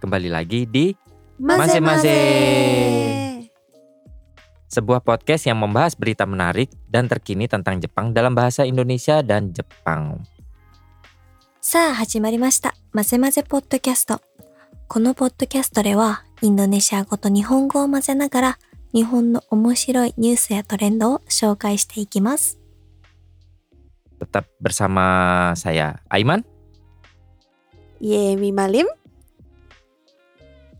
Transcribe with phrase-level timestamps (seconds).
[0.00, 0.94] kembali lagi di
[1.38, 2.16] Maze-maze.
[4.74, 10.22] sebuah podcast yang membahas berita menarik dan terkini tentang Jepang dalam bahasa Indonesia dan Jepang.
[11.64, 12.74] さあ始まりました。
[12.92, 14.20] まぜまぜポッドキャスト。
[14.86, 18.58] このポッドキャストでは、インドネシア語と日本語を混ぜながら、
[18.92, 22.60] 日本の面白いニュースやトレンドを紹介していきます。
[24.20, 26.44] Tetap bersama saya Aiman.
[27.98, 28.86] Ye Mimalim.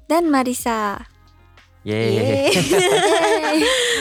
[0.08, 1.00] Dan Marisa.
[1.84, 2.52] Yeay.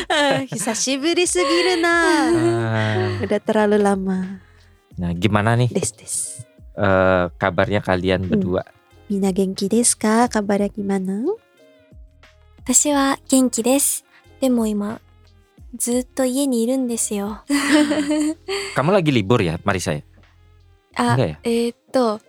[0.07, 1.93] Ah, Hisashiburi sugiru na.
[1.93, 4.39] Ah, Udah terlalu lama.
[4.95, 6.15] nah, gimana nih Des des.
[6.77, 8.63] eh, kabarnya kalian berdua?
[9.09, 10.27] Mina genki desu ka?
[10.31, 11.23] Kabarnya gimana?
[12.63, 14.05] 私は元気です。
[14.39, 15.01] でも今、
[15.75, 17.43] ずっと家にいるんですよ。
[18.75, 20.03] Kamu lagi libur ya, Marisa ya?
[20.95, 21.37] あ、 Enggak ya?
[21.43, 22.19] えーっと、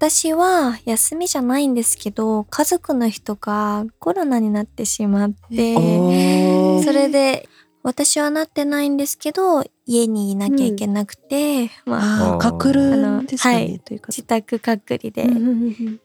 [0.00, 6.82] 私は休みじゃないんですけど、家族の人がコロナになってしまって、Oh.
[6.82, 7.46] それで
[7.82, 13.54] 私はなってないんですけど家にいなきゃいけなくて、まあ Ah, kakuru あの、ですかね。
[13.56, 16.00] はいということ自宅隔離で、うんうんうんうん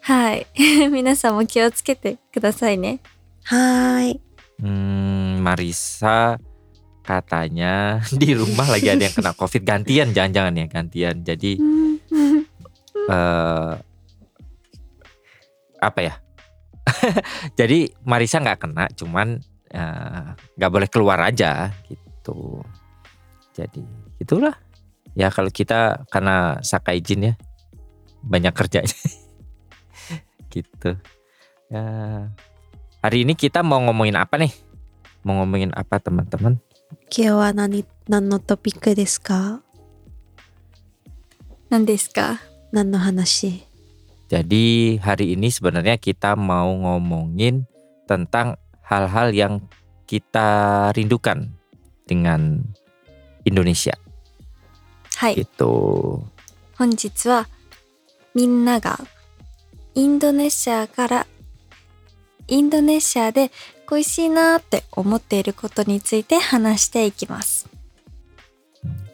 [0.00, 0.46] はい
[0.88, 3.00] 皆さんも気をつけてくださいね
[3.42, 4.20] はーい。
[4.62, 6.38] Hmm, Marisa
[7.02, 11.24] katanya di rumah lagi ada yang kena COVID gantian, jangan-jangan ya gantian.
[11.26, 11.58] Jadi
[13.08, 13.80] uh,
[15.80, 16.14] apa ya?
[17.58, 19.36] Jadi Marisa nggak kena, cuman
[19.68, 22.64] eh, nggak uh, boleh keluar aja gitu.
[23.52, 23.84] Jadi
[24.20, 24.56] itulah.
[25.18, 27.34] Ya kalau kita karena sakai jin ya
[28.22, 28.94] banyak kerjanya
[30.54, 30.94] gitu.
[31.68, 31.84] Ya,
[33.04, 34.52] hari ini kita mau ngomongin apa nih?
[35.26, 36.56] Mau ngomongin apa teman-teman?
[37.12, 39.60] Kyo nani nanno topik desu ka?
[41.68, 41.84] Nan?
[42.67, 43.63] ですか何ですか何の話
[44.33, 47.69] Jadi hari ini sebenarnya kita mau ngomongin
[48.09, 49.61] tentang hal-hal yang
[50.09, 51.53] kita rindukan
[52.09, 52.65] dengan
[53.45, 53.93] Indonesia
[55.17, 56.25] はい gitu.
[56.75, 57.47] 本日は
[58.33, 58.99] みんなが
[59.93, 61.27] インドネシアから
[62.47, 63.51] インドネシアで
[63.85, 67.69] 恋しいなーって思っていることについて話していきます。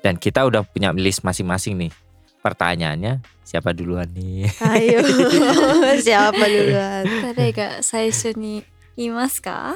[0.02, 1.92] Dan kita udah punya list masing-masing nih.
[2.40, 4.46] Pertanyaannya siapa duluan nih?
[4.62, 5.00] Ayo.
[6.02, 7.04] Siapa duluan?
[7.36, 8.64] 誰が最初に
[8.96, 9.76] 言いますか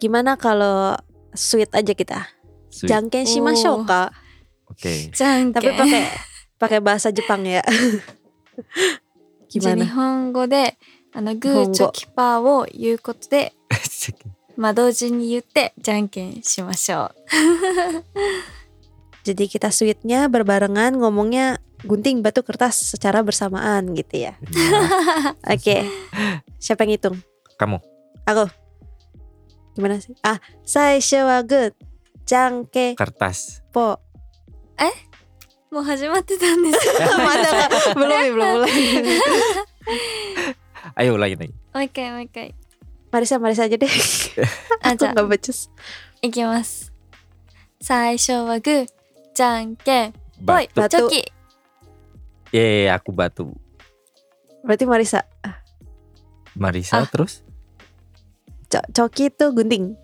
[0.00, 0.96] Gimana kalau
[1.32, 2.28] sweet aja kita?
[2.70, 2.88] Sweet.
[2.92, 4.12] Jangken shimashou ka?
[4.68, 5.10] Oke.
[5.12, 5.76] じゃんけ Tapi ん。
[5.78, 6.02] pakai
[6.58, 7.62] pakai bahasa Jepang ya.
[9.48, 9.86] じゃあ日 Gimana?
[9.94, 10.76] 本語で
[11.12, 13.52] あのグー日本語チョキパーを言うことで、
[14.56, 17.14] まあ同時に言ってじゃんけんしましょう。
[19.26, 24.33] Jadi kita sweetnya berbarengan ngomongnya gunting batu kertas secara bersamaan gitu ya.
[24.41, 25.35] Nah.
[25.53, 25.57] Oke.
[25.57, 25.81] okay.
[26.61, 27.17] Siapa yang hitung?
[27.57, 27.81] Kamu.
[28.29, 28.45] Aku.
[29.73, 30.13] Gimana sih?
[30.21, 31.73] Ah, saya sewa good.
[32.27, 32.93] Jangke.
[32.95, 33.65] Kertas.
[33.73, 33.97] Po.
[34.77, 34.95] Eh?
[35.71, 36.75] Mau hajimati tanis.
[37.27, 38.75] Mana belum belum mulai.
[40.99, 41.55] Ayo ulangi lagi.
[41.71, 42.27] Oke, okay, oke.
[42.27, 42.47] Okay.
[43.11, 43.93] Marisa, Marisa aja deh.
[44.83, 45.71] Aku nggak becus.
[46.19, 46.91] Ikimasu.
[47.81, 48.85] Saisho wa guu,
[49.33, 50.69] janken, batu.
[50.77, 51.09] batu.
[52.52, 52.58] チョキ。
[52.58, 53.52] Yeay, aku batu.
[54.64, 55.24] Berarti Marisa.
[56.56, 57.06] Marisa Ah.
[57.06, 57.42] terus?
[58.70, 59.94] Co- Coki itu gunting.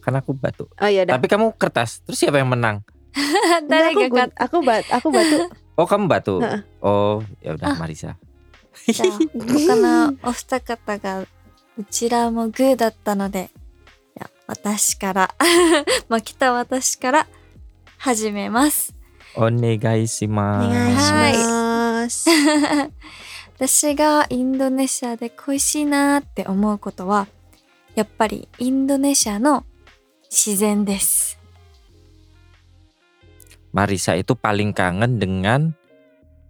[0.00, 0.64] Kan aku batu.
[0.80, 1.20] Oh iya dah.
[1.20, 2.00] Tapi kamu kertas.
[2.08, 2.80] Terus siapa yang menang?
[3.68, 5.38] 誰 aku, が gun- aku, bat, aku batu.
[5.76, 6.40] Oh, kamu batu.
[6.40, 6.60] Heeh.
[6.80, 7.76] Oh, ya udah Ah.
[7.76, 8.16] Marisa.
[8.88, 11.26] じゃあ他のお二方がう
[11.90, 13.50] ちらもグーだったので
[14.16, 15.28] じゃあ私から
[16.08, 17.26] 負けた私から
[17.98, 18.94] 始めます。
[19.37, 22.29] お願いしはいます。
[23.57, 27.27] 私がインドネシアで恋しいなーって思うことは
[27.95, 29.65] やっぱりインドネシアの
[30.29, 31.39] 自然です。
[33.73, 35.75] Marisa itu paling kangen dengan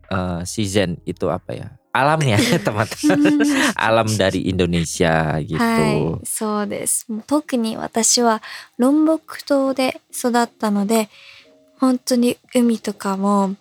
[0.10, 1.68] eh, season itu apa ya?
[1.96, 3.40] Alamnya, teman-teman.
[3.80, 5.56] Alam dari Indonesia gitu.
[5.56, 7.08] はい、そうです。
[7.26, 8.44] 特に私は
[8.78, 11.08] ロンボク島で育ったので、
[11.79, 13.57] 本当に海とかも、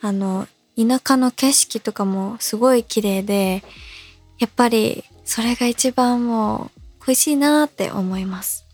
[0.00, 0.46] あの、
[0.76, 3.62] 田舎の景色とかもすごい綺麗で、
[4.38, 6.70] やっぱりそれが一番も
[7.00, 8.64] う恋しいなって思います。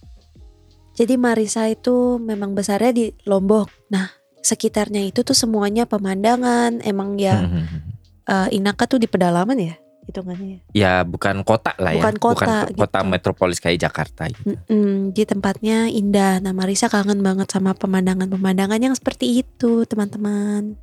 [0.93, 3.73] Jadi Marisa itu memang besarnya di Lombok.
[3.89, 4.13] Nah,
[4.45, 6.85] sekitarnya itu tuh semuanya pemandangan.
[6.85, 7.65] Emang ya Hmm.
[8.29, 9.75] eh, Inaka tuh di pedalaman ya
[10.07, 10.59] hitungannya.
[10.75, 11.03] ya.
[11.03, 12.03] Ya bukan kota lah ya.
[12.03, 13.11] Bukan kota, kota gitu.
[13.11, 14.59] metropolis kayak Jakarta gitu.
[14.69, 16.43] Mm-mm, di tempatnya indah.
[16.43, 20.75] Nah, Marisa kangen banget sama pemandangan-pemandangan yang seperti itu, teman-teman.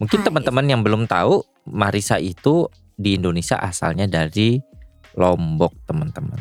[0.00, 0.26] Mungkin Hai.
[0.26, 2.66] teman-teman yang belum tahu Marisa itu
[2.96, 4.58] di Indonesia asalnya dari
[5.14, 6.40] Lombok teman-teman.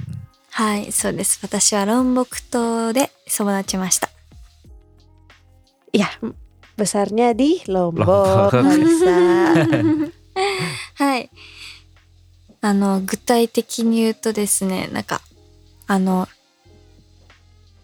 [0.51, 1.39] はい、そうです。
[1.41, 4.09] 私はロンボク島で育ちました。
[5.93, 6.07] Ya,
[6.75, 8.63] besarnya di Lombok, Lombok.
[8.63, 10.11] Marisa.
[10.95, 11.29] は い。
[12.66, 15.20] あの、具体的に言うとですね、なんか、
[15.86, 16.26] あの、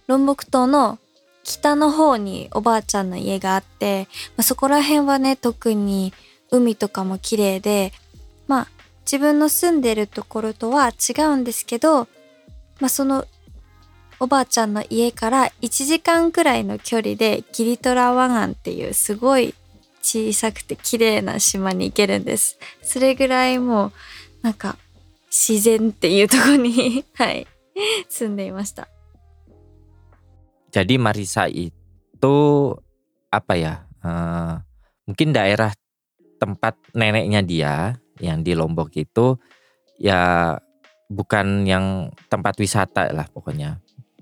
[0.08, 0.98] ロンボク島の
[1.44, 6.12] 北の方におばあちゃんの家があって、まあ、そこら辺はね、特に
[6.50, 7.92] 海とかも綺麗で、
[8.48, 8.68] まあ、
[9.06, 12.08] 自分の住んでるところとは違うんですけど、
[12.80, 13.24] まあ、その
[14.18, 19.54] おばあちゃんの家から1時間くらいの距離でギリトラ湾岸っていうすごい
[20.02, 22.58] 小さくて綺麗な島に行けるんです。
[22.82, 23.92] それぐらいもう
[24.41, 24.77] なんか
[25.29, 27.47] 自然っていうところに はい
[28.09, 28.87] 住んでいました。
[30.71, 32.35] Jadi Marisa itu
[33.31, 33.87] apa ya?
[34.03, 34.53] eh,
[35.07, 35.73] mungkin daerah
[36.37, 37.73] tempat neneknya dia
[38.19, 39.37] yang di Lombok itu
[39.97, 40.53] ya
[41.09, 43.79] bukan yang tempat wisata lah pokoknya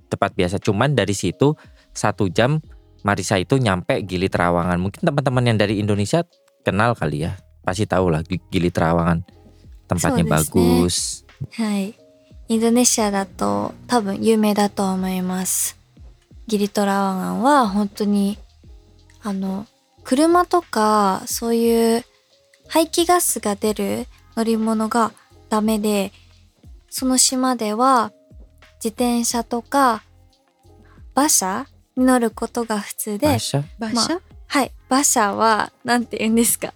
[0.08, 0.62] tempat biasa.
[0.62, 1.58] Cuman dari situ
[1.92, 2.62] satu jam
[3.06, 4.80] Marisa itu nyampe Gili Trawangan.
[4.82, 6.26] Mungkin teman-teman yang dari Indonesia
[6.66, 9.22] kenal kali ya, pasti tahu lah Gi- Gili Trawangan.
[9.91, 11.25] Tempatnyabagus.
[11.53, 11.95] はい。
[12.49, 15.77] インドネシアだと多分有名だと思います。
[16.47, 18.39] ギリトラ湾岸は本当に
[19.23, 19.67] あの
[20.03, 22.05] 車とかそういう
[22.67, 24.07] 排気ガスが出る
[24.37, 25.13] 乗り物が
[25.49, 26.13] ダメで
[26.89, 28.13] その島では
[28.83, 30.03] 自転車とか
[31.15, 31.67] 馬車
[31.97, 33.63] に乗ることが普通で Masya.
[33.79, 34.21] Basya?
[34.49, 36.73] はい馬車はなんて言うんですか？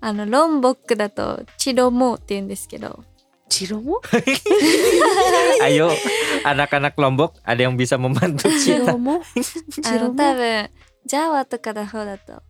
[0.00, 3.04] あのロンボックだとチロモーって言うんですけど
[3.48, 4.00] Ciromo?
[5.62, 5.92] Ayo
[6.42, 8.82] anak-anak Lombok ada yang bisa membantu kita.
[8.90, 9.20] Ciromo?
[9.20, 10.16] あ の Ciromo?
[10.16, 10.70] 多分
[11.06, 12.42] ジャワとかの方だと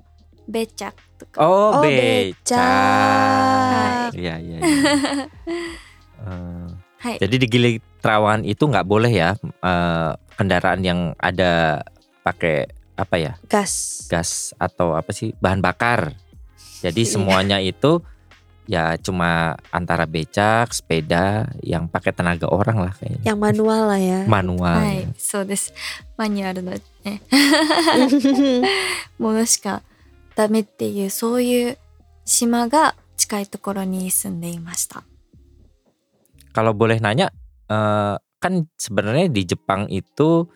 [0.48, 2.34] ベチャとか Oh, Oh, beca.
[2.40, 4.14] becak.
[4.16, 4.58] Iya, iya.
[4.60, 4.60] iya.
[6.24, 6.68] Eh,
[7.04, 10.10] はい jadi di Gili Trawangan itu nggak boleh ya eh,
[10.40, 11.84] kendaraan yang ada
[12.24, 12.64] pakai
[12.96, 14.06] apa ya Gas.
[14.08, 16.16] gas atau apa sih bahan bakar.
[16.84, 17.10] Jadi Iya.
[17.16, 18.00] semuanya itu
[18.64, 23.24] ya cuma antara becak, sepeda yang pakai tenaga orang lah kayaknya.
[23.32, 24.20] Yang manual lah ya.
[24.24, 24.80] は Manual.
[25.04, 25.72] いそうです
[26.16, 26.72] マニュアルの
[27.04, 27.20] ね
[29.18, 29.82] ものしか
[30.34, 31.78] ダメっていうそういう
[32.24, 35.04] 島が近いところに住んでいました。
[36.54, 37.34] Kalau boleh nanya,
[37.66, 40.46] eh, kan sebenarnya di Jepang itu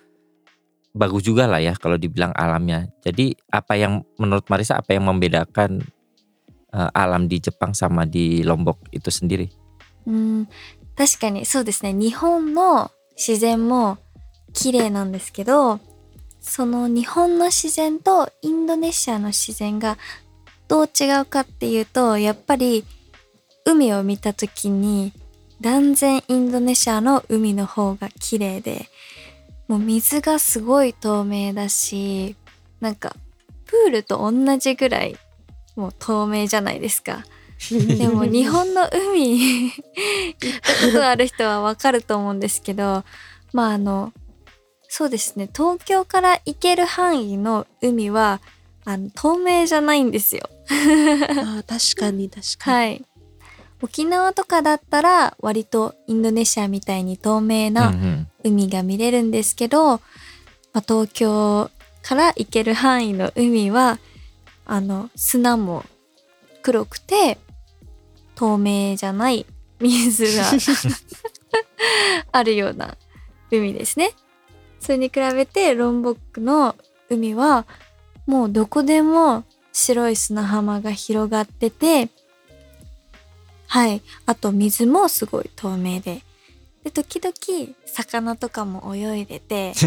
[0.94, 2.86] bagus juga lah ya kalau dibilang alamnya.
[3.02, 5.82] Jadi apa yang menurut Marisa apa yang membedakan
[6.73, 9.49] eh, alam di Jepang sama di Lombok itu sendiri?
[10.05, 10.47] うん
[10.95, 13.97] 確かにそうですね日本の自然も
[14.53, 15.79] 綺麗なんですけど
[16.39, 19.97] その日本の自然とインドネシアの自然が
[20.67, 22.83] どう違うかっていうとやっぱり
[23.65, 25.13] 海を見た時に
[25.61, 28.87] 断然インドネシアの海の方が綺麗で
[29.67, 32.35] もう水がすごい透明だし
[32.81, 33.15] なんか
[33.65, 35.15] プールと同じぐらい
[35.75, 37.25] もう透明じゃないですか。
[37.71, 39.79] でも日本の海 行っ
[40.61, 43.05] たことある人はわかると思うんですけど
[43.53, 44.11] まああの
[44.89, 48.41] そうですね東京から行ける範囲の海は
[48.85, 50.49] あの透明じゃないんですよ。
[50.69, 52.75] あー確かに確かに。
[52.75, 53.05] はい。
[53.81, 58.25] 沖縄とかだったら割とインドネシアみたいに透明 Hmm, な hmm.
[58.43, 59.99] 海が見れるんですけど、ま
[60.75, 61.69] あ、東京
[62.01, 63.99] から行ける範囲の海は
[64.65, 65.83] あの砂も
[66.61, 67.37] 黒くて
[68.35, 69.45] 透明じゃない
[69.79, 70.45] 水が
[72.31, 72.97] あるような
[73.51, 74.11] 海ですね。
[74.79, 76.75] それに比べてロンボックの
[77.09, 77.65] 海は
[78.25, 82.09] もうどこでも白い砂浜が広がってて
[83.67, 86.21] はいあと水もすごい透明で
[86.83, 89.73] で時々魚とかも泳いでて.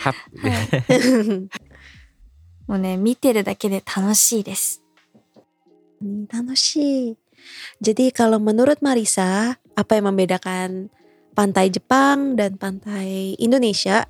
[0.00, 0.14] はい
[2.67, 4.81] もうね見てるだけで楽しいです。
[6.03, 7.15] Nih, Tanoshi.
[7.79, 10.91] Jadi kalau menurut Marisa, apa yang membedakan
[11.35, 14.07] pantai Jepang dan pantai Indonesia?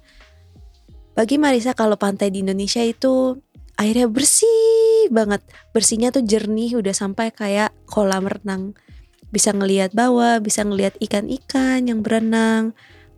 [1.13, 3.37] Bagi Marisa kalau pantai di Indonesia itu
[3.77, 5.41] airnya bersih bersih banget.
[5.75, 8.71] Bersihnya tuh jernih udah sampai kayak kolam renang.
[9.33, 12.71] Bisa ngelihat bawah, bisa ngelihat ikan-ikan yang berenang.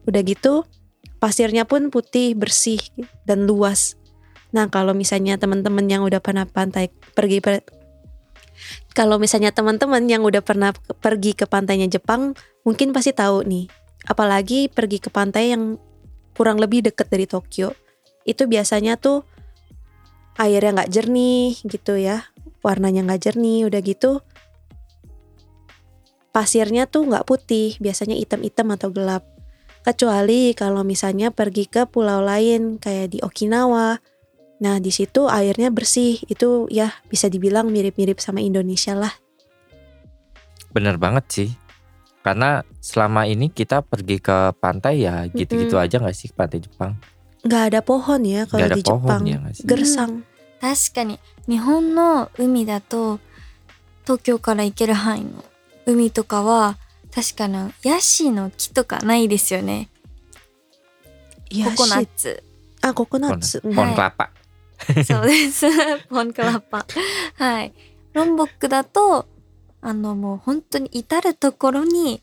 [0.09, 0.65] Udah gitu
[1.21, 2.81] pasirnya pun putih, bersih
[3.29, 3.93] dan luas.
[4.50, 7.62] Nah, kalau misalnya teman-teman yang udah pernah pantai pergi per,
[8.92, 12.34] kalau misalnya teman-teman yang udah pernah pergi ke pantainya Jepang,
[12.66, 13.70] mungkin pasti tahu nih.
[14.10, 15.78] Apalagi pergi ke pantai yang
[16.34, 17.76] kurang lebih deket dari Tokyo.
[18.26, 19.22] Itu biasanya tuh
[20.40, 22.26] airnya nggak jernih gitu ya.
[22.60, 24.20] Warnanya nggak jernih, udah gitu
[26.30, 29.26] pasirnya tuh nggak putih, biasanya hitam-hitam atau gelap.
[29.82, 33.98] Kecuali kalau misalnya pergi ke pulau lain kayak di Okinawa.
[34.59, 36.23] Nah, di situ airnya bersih.
[36.31, 39.11] Itu ya bisa dibilang mirip-mirip sama Indonesia lah.
[40.71, 41.49] Bener banget sih.
[42.23, 46.97] Karena selama ini kita pergi ke pantai ya gitu-gitu aja nggak sih ke pantai Jepang?
[47.45, 49.21] Nggak ada pohon ya kalau Nggak ada di pohon Jepang.
[49.29, 49.63] ya nggak sih?
[49.69, 50.13] Gersang.
[50.59, 53.19] 確かに日本の海だと
[54.03, 55.43] 東京から行ける範囲の
[55.85, 56.77] 海とかは
[57.13, 59.89] 確かなヤシの木とかないですよね
[61.51, 62.41] ココナッツ
[62.81, 63.61] あ、ココナッ Pohon, ツ。
[63.63, 64.29] うん pohon はい kelapa.
[65.04, 65.66] そうです。
[66.08, 66.86] ポンクラッパ。
[67.36, 67.72] はい。
[68.12, 69.26] ロンボックだと
[69.80, 72.22] あのもう本当に至る所に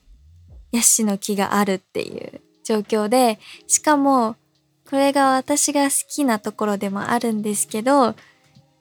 [0.71, 4.35] ヤシの木があるっていう状況でしかも
[4.89, 8.15] これが私が好きなところでもあるんですけど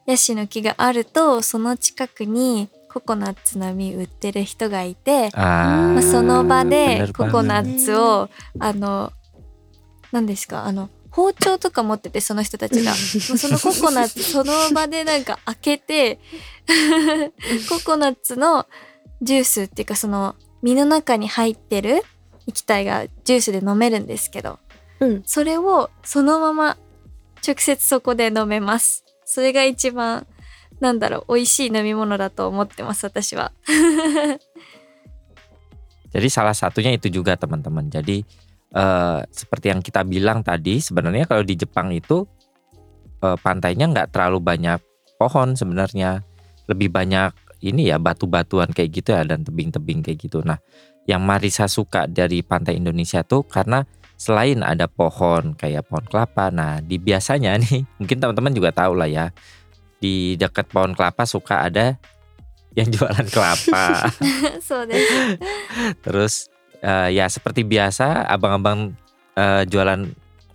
[0.06, 9.12] ヤシの木があるとその近くにココナッツの実売ってる人がいて、Ah, まあ、その場でココナ.ッツをあの
[10.12, 10.64] 何ですか？
[10.64, 12.92] あの包丁とか持っててその人たちが。
[12.92, 16.20] そのココナッツ その場でなんか開けて
[17.70, 18.66] ココナッツの
[19.22, 22.02] ジュースっていうかその実の中に入ってる
[22.46, 24.58] 液体がジュースで飲めるんですけど、
[25.00, 25.22] うん。
[25.24, 26.76] それをそのまま
[27.46, 29.02] 直接そこで飲めます。
[29.24, 30.26] それが一番
[30.80, 33.52] なんだろう美味しい飲み物だと思ってます私は。
[36.12, 37.88] Jadi salah satunya itu juga teman-teman.
[37.88, 38.24] Jadi
[38.74, 42.26] uh, seperti yang kita bilang tadi sebenarnya kalau di Jepang itu
[43.22, 44.80] uh, pantainya nggak terlalu banyak
[45.20, 46.24] pohon sebenarnya
[46.66, 47.32] lebih banyak
[47.64, 50.44] ini ya batu-batuan kayak gitu ya dan tebing-tebing kayak gitu.
[50.44, 50.60] Nah,
[51.08, 56.80] yang Marisa suka dari pantai Indonesia tuh karena selain ada pohon kayak pohon kelapa, nah
[56.80, 59.26] di biasanya nih mungkin teman-teman juga tahu lah ya
[59.96, 61.96] di dekat pohon kelapa suka ada
[62.76, 64.12] yang jualan kelapa.
[66.04, 68.93] Terus eh, ya seperti biasa abang-abang
[69.37, 70.11] eh, jualan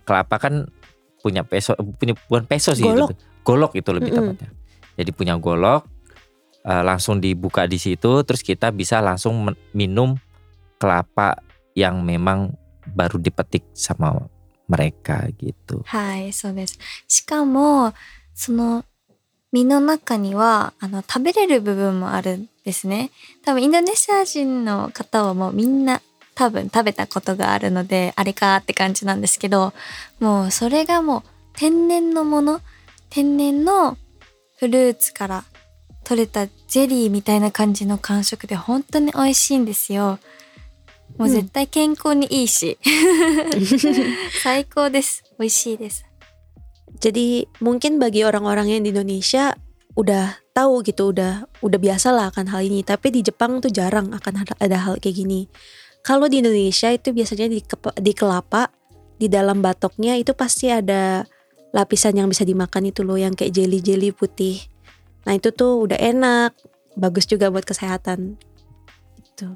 [0.07, 0.67] kelapa kan
[1.23, 3.11] punya peso punya bukan peso sih Golok.
[3.11, 3.15] itu.
[3.43, 4.35] Golok itu lebih Mm-mm.
[4.35, 4.49] tepatnya.
[4.97, 5.87] Jadi punya golok
[6.65, 10.15] eh, langsung dibuka di situ terus kita bisa langsung men- minum
[10.77, 11.41] kelapa
[11.73, 12.53] yang memang
[12.95, 14.15] baru dipetik sama
[14.67, 15.83] mereka gitu.
[15.85, 16.77] はい、そうです。
[17.07, 17.93] しかも、
[18.33, 18.83] その
[19.53, 23.11] 実の中には、あの、食べれる部分もあるんですね。
[23.45, 26.01] 多分、インドネシア人の方はもうみんな
[26.34, 29.72] 多分食べたことがあるので、あれかって感じなんですけど、
[30.20, 31.22] もうそれがもう
[31.54, 32.60] 天然のもの、
[33.10, 33.96] 天然の
[34.58, 35.44] フルーツから
[36.04, 40.18] 取れたジェリーみたいな感じの感触で本当に美味しいんですよ。
[41.18, 42.78] もう絶対健康にいいし、
[44.42, 45.22] 最高です。
[45.38, 46.04] 美味しいです。
[47.02, 49.58] Jadi mungkin bagi orang-orang yang di Indonesia
[49.98, 52.80] udah tahu gitu, udah udah biasa lah akan hal ini.
[52.86, 55.50] Tapi di Jepang tuh jarang akan ada hal kayak gini.
[56.02, 57.62] Kalau di Indonesia itu biasanya di,
[58.02, 58.70] di kelapa
[59.22, 61.22] di dalam batoknya itu pasti ada
[61.70, 64.58] lapisan yang bisa dimakan itu loh yang kayak jeli-jeli putih.
[65.22, 66.52] Nah, itu tuh udah enak,
[66.98, 68.34] bagus juga buat kesehatan.
[69.22, 69.54] Itu.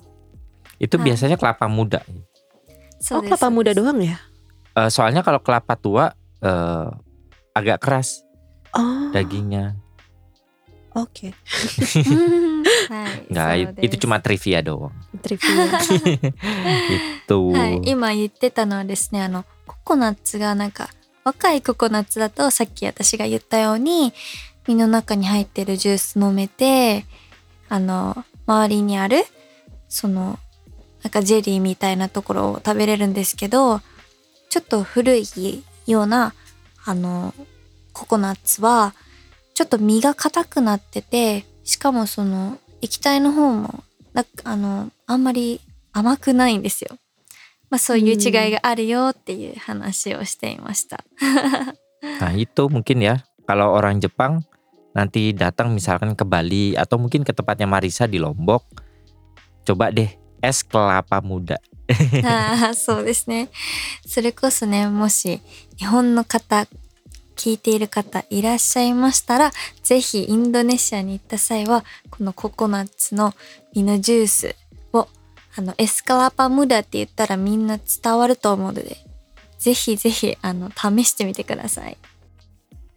[0.78, 1.04] Itu nah.
[1.04, 2.06] biasanya kelapa muda.
[3.02, 4.22] So, oh, kelapa muda doang ya?
[4.78, 6.14] Uh, soalnya kalau kelapa tua
[6.46, 6.88] uh,
[7.52, 8.22] agak keras
[8.70, 9.10] oh.
[9.10, 9.74] dagingnya.
[10.94, 11.32] Oke.
[11.32, 11.32] Okay.
[12.06, 12.55] Hmm.
[12.88, 14.90] はい、Nggak, itu cuma trivia doang.
[15.22, 15.78] Trivia.
[17.26, 17.52] itu.
[17.52, 20.88] はい、今言ってたのはですねあのココナッツがなんか
[21.24, 24.12] 若いココナッツだとさっき私が言ったように
[24.66, 27.04] 実の中に入ってるジュース飲めて
[27.68, 29.24] あの周りにある
[29.88, 30.38] その
[31.02, 33.80] なんかジェリーみたいなところを食べれるんですけど
[34.48, 35.24] ちょっと古い
[35.86, 36.34] ような
[36.84, 37.34] あの
[37.92, 38.94] ココナッツは
[39.54, 45.60] ちょっと身が硬くなっててしかもその液体の方もなあのあんまり
[45.92, 46.96] 甘くないんですよ。
[47.70, 51.04] まあそういう違いがあるよっていう話をしていました。
[52.20, 54.44] Nah itu mungkin ya kalau orang Jepang
[54.94, 58.64] nanti datang misalkan ke Bali atau mungkin ke tempatnya Marisa di Lombok,
[59.66, 61.58] coba deh es kelapa muda.
[62.24, 63.48] ああそうですね。
[64.06, 65.40] それこそねもし
[65.76, 66.66] 日本の方
[67.36, 69.52] 聞いている方いらっしゃいましたら、
[69.82, 73.34] ぜひインドネシアに行った際は、このココナッツの
[73.72, 74.56] 犬ジュース
[74.92, 75.08] を、
[75.56, 78.96] あの、エスカラパムダって言ったらみんな伝わると思うので、
[79.58, 81.96] ぜひぜひ、あの、試してみてください。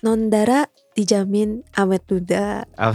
[0.01, 2.65] Nondara dijamin awet muda.
[2.77, 2.93] あ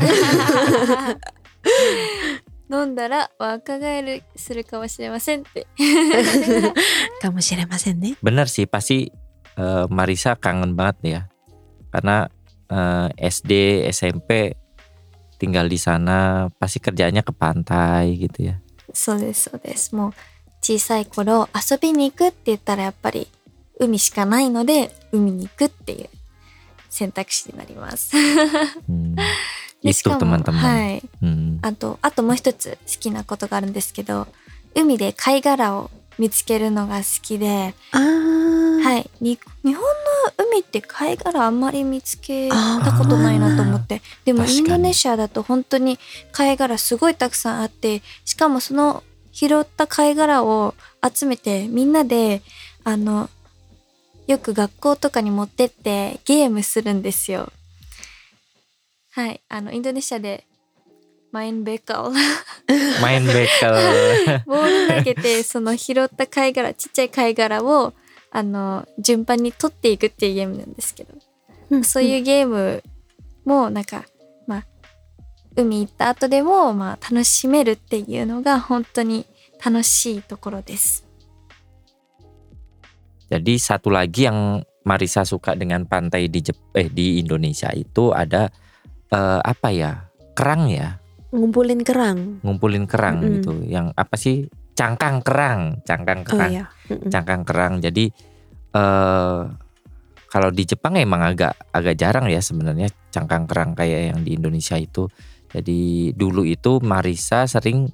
[2.71, 5.67] 飲んだら 若返るするかもしれませんって。
[7.23, 8.17] Kamoshiremasen ne.
[8.23, 9.13] Bener sih pasti
[9.57, 11.29] eh, Marisa kangen banget ya.
[11.95, 12.27] Karena
[12.67, 14.59] eh, SD, SMP
[15.39, 18.59] tinggal di sana pasti kerjanya ke pantai gitu ya.
[18.93, 19.95] そうですそうです。
[19.95, 20.13] もう
[20.61, 23.29] 小さい頃遊びに行くって言ったらやっぱり
[23.79, 26.09] 海しかないので海に行くっていう
[26.91, 28.17] 選択肢になります。
[28.89, 29.15] Hmm.
[29.83, 30.53] でし Itu かも teman-teman.
[30.53, 31.03] はい。
[31.23, 31.59] Hmm.
[31.63, 34.27] あと、あともう一つ好きなことがあるんですけど、
[34.75, 38.15] 海で貝殻を見つけるのが好きで、Ah.
[38.85, 39.11] はい。
[39.23, 39.81] に日本の
[40.51, 44.03] 海って貝殻あんまり見つけたことないなと思って。
[44.27, 45.99] でもインドネシアだと本当に
[46.33, 49.03] 貝殻すごいたくさんあって、しかもその
[49.33, 52.43] 拾った貝殻を集めてみんなで、
[52.85, 53.31] あの、
[54.27, 57.51] よく学校とかに持ってってゲームするんですよ。
[59.13, 59.41] はい。
[59.49, 60.45] あの、インドネシアで
[61.35, 62.15] マインベカル
[63.03, 64.45] Main bekel.
[64.47, 67.93] ボール投げてその拾った貝殻ちっちゃい貝殻を
[68.31, 72.85] あの順番に取っていくっていうゲームなんですけど、そういうゲーム
[73.45, 74.05] もなんか
[74.47, 74.65] まあ
[75.57, 79.27] 海行った後でもまあ楽しめるっていうのが本当に
[79.65, 81.03] 楽しいところです。
[83.27, 88.55] Jadi satu lagi yang Marisa suka dengan pantai di Jep eh di Indonesia itu ada
[89.11, 90.07] eh, apa ya?
[90.35, 90.99] Kerang ya,
[91.34, 92.42] Ngumpulin kerang.
[92.42, 93.34] ngumpulin kerang Mm-mm.
[93.38, 93.52] gitu.
[93.70, 94.50] Yang apa sih?
[94.74, 96.52] Cangkang kerang, cangkang Oh kerang.
[96.52, 96.66] iya.
[96.90, 97.10] Mm-mm.
[97.12, 97.74] cangkang kerang.
[97.84, 98.10] Jadi
[98.74, 99.40] eh
[100.30, 104.78] kalau di Jepang emang agak agak jarang ya sebenarnya cangkang kerang kayak yang di Indonesia
[104.78, 105.06] itu.
[105.50, 107.90] Jadi dulu itu Marisa sering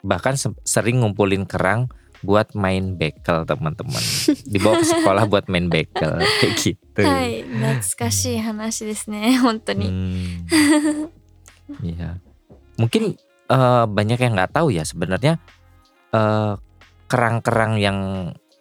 [0.00, 1.88] bahkan se- sering ngumpulin kerang
[2.20, 4.00] buat main bekel teman-teman.
[4.44, 7.00] Dibawa ke sekolah buat main bekel kayak gitu.
[7.00, 9.88] はい、懐かしい話ですね、本当に。
[9.88, 11.08] Hmm.
[11.80, 12.20] Iya.
[12.78, 13.16] Mungkin
[13.50, 15.38] eh, banyak yang nggak tahu ya sebenarnya
[16.12, 16.52] eh,
[17.06, 17.98] kerang-kerang yang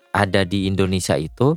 [0.09, 1.53] ada di Indonesia itu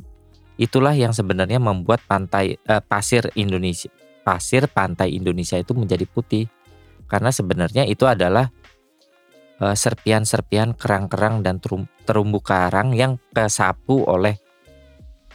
[0.55, 3.89] itulah yang sebenarnya membuat pantai eh, pasir Indonesia
[4.23, 6.45] pasir pantai Indonesia itu menjadi putih
[7.09, 8.53] karena sebenarnya itu adalah
[9.59, 14.37] eh, serpian-serpian kerang-kerang dan terum- terumbu karang yang kesapu oleh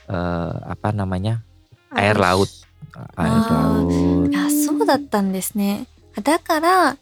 [0.09, 1.43] eh, apa namanya
[1.93, 2.49] air laut
[3.19, 3.51] air Ah.
[3.51, 3.91] laut
[4.33, 5.87] あそうだったんですね。
[6.23, 6.97] だから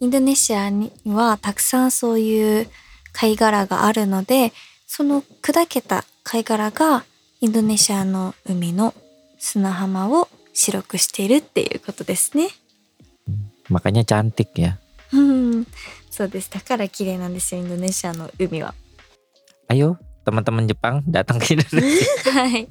[0.00, 2.68] インドネシアにはたくさんそういう
[3.12, 4.52] 貝殻があるので
[4.86, 7.04] その砕けた貝殻が
[7.40, 8.94] インドネシアの海の
[9.38, 12.48] 砂浜を白くしているっていうことですね。
[13.70, 14.76] makanya cantik ya
[15.12, 15.66] うん
[16.10, 16.50] そうです。
[16.50, 18.74] だから綺麗なんですよ、インドネシアの海は。
[19.68, 22.68] ayo teman-teman Jepang datang ke Indonesia はい。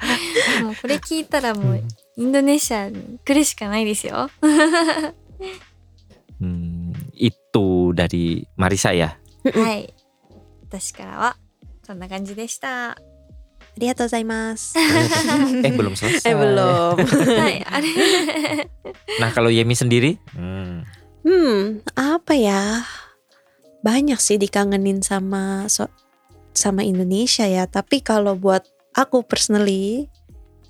[0.63, 1.83] もうこれ聞いたらもう
[2.17, 4.29] インドネシアに来るしかないですよ。
[7.22, 9.14] Hmm, itu dari Marisa ya
[9.46, 9.94] はい。
[10.68, 11.36] 私からは
[11.86, 12.96] こんな感じでした。
[13.78, 14.74] Arigatou gozaimasu.
[15.62, 16.98] eh belum selesai Eh belum.
[16.98, 17.62] はい。
[17.64, 17.86] あれ
[19.22, 20.82] nah kalau Yemi sendiri hmm,
[21.22, 22.82] Hmm, apa ya?
[23.86, 25.92] Banyak sih dikangenin sama so-
[26.54, 27.70] sama Indonesia ya.
[27.70, 28.66] Tapi kalau buat
[28.98, 30.10] aku personally,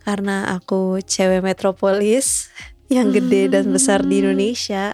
[0.04, 2.52] karena aku cewek metropolis
[2.92, 4.92] yang gede dan besar di Indonesia,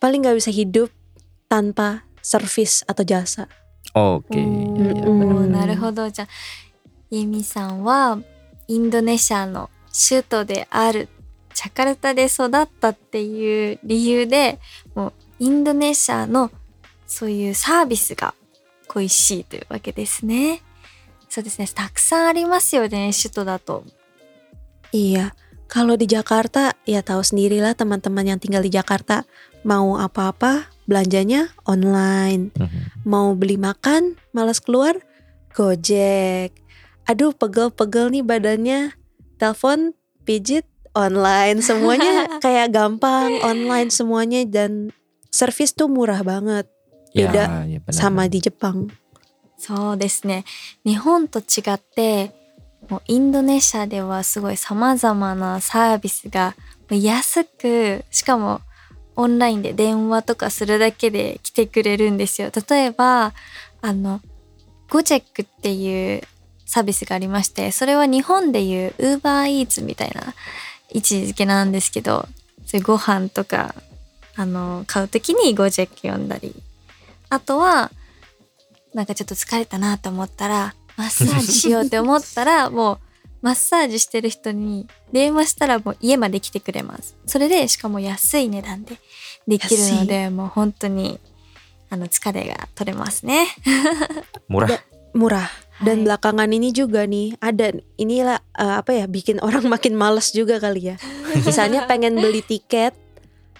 [0.00, 0.90] paling nggak bisa hidup
[1.48, 3.46] tanpa servis atau jasa.
[3.94, 5.46] oke お iya, ー benar.
[5.48, 6.10] なるほど。
[6.10, 6.28] じゃあ、
[7.10, 8.18] ユミさんは
[8.68, 11.08] インドネシアの首都である
[11.54, 14.58] ジャカルタで育ったっていう理由で、
[14.94, 16.50] もうインドネシアの
[17.06, 18.34] そういうサービスが
[18.88, 20.62] 恋しいというわけですね。
[21.28, 21.68] そうですね。
[21.72, 23.84] たくさんありますよね、首都だと。
[24.92, 25.34] Iya,
[25.68, 29.26] kalau di Jakarta ya tahu sendirilah teman-teman yang tinggal di Jakarta
[29.65, 32.49] mau apa-apa belanjanya online.
[32.57, 33.05] Mhm.
[33.05, 34.97] mau beli makan malas keluar
[35.55, 36.51] gojek
[37.05, 38.79] aduh pegel-pegel nih badannya
[39.37, 44.91] telepon pijit online semuanya kayak gampang online semuanya dan
[45.29, 46.67] servis tuh murah banget
[47.11, 48.31] Ya, Beda ya benar, sama benar.
[48.31, 48.79] di Jepang
[49.59, 50.43] そうですね。
[50.87, 52.31] 日本と違って、
[52.89, 56.55] もうインドネシアではすごい様々なサービスが
[56.89, 58.61] もう安く、しかも
[59.16, 62.50] オンラインで電話とかするだけで来てくれるんですよ。
[62.68, 63.32] 例えば、
[63.80, 64.20] あの、
[64.90, 66.22] ゴジェックっていう
[66.66, 70.34] サービスがありまして、それは日本でいう Uber Eats みたいな
[70.92, 72.28] 位置づけなんですけど、
[72.66, 73.74] そういうご飯とか、
[74.36, 76.54] あの、買うときにゴジェック読んだり、
[77.30, 77.90] あとは、
[78.94, 82.98] なんかちょっと疲れたなと思ったら、マッサージしようって思ったら、もう、
[83.45, 87.15] マッサージしてる人に電話したらもう家まで来てくれます。
[87.25, 88.97] それでしかも安い値段で
[89.47, 91.19] できるので、もう本当に
[91.89, 93.47] あの疲れが取れますね。
[94.49, 94.79] Murah.
[95.13, 95.49] Murah.
[95.81, 96.13] Dan Hai.
[96.13, 100.93] belakangan ini juga nih ada inilah eh, apa ya bikin orang makin males juga kali
[100.93, 100.95] ya.
[101.41, 102.93] Misalnya pengen beli tiket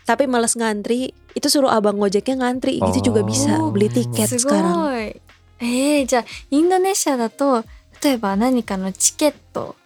[0.06, 3.74] tapi males ngantri, itu suruh abang gojeknya ngantri gitu juga bisa Oh.
[3.74, 4.78] beli tiket す sekarang.
[4.78, 5.22] ごい。
[5.62, 7.64] えー、じゃあインドネシアだと
[8.03, 9.77] 例えば何かのチケット